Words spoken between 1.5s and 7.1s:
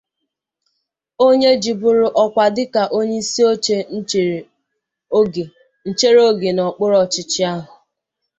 jibụrụ ọkwa dịka onyeisioche nchere oge n'okpuru